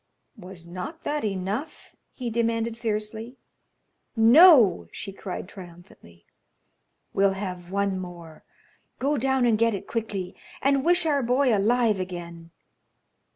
"Was 0.35 0.65
not 0.67 1.03
that 1.03 1.23
enough?" 1.23 1.95
he 2.11 2.31
demanded, 2.31 2.75
fiercely. 2.75 3.37
"No," 4.15 4.87
she 4.91 5.13
cried, 5.13 5.47
triumphantly; 5.47 6.25
"we'll 7.13 7.33
have 7.33 7.69
one 7.69 7.99
more. 7.99 8.43
Go 8.97 9.15
down 9.15 9.45
and 9.45 9.59
get 9.59 9.75
it 9.75 9.85
quickly, 9.85 10.35
and 10.59 10.83
wish 10.83 11.05
our 11.05 11.21
boy 11.21 11.55
alive 11.55 11.99
again." 11.99 12.49